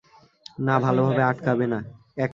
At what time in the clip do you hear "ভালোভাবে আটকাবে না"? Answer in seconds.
0.79-1.79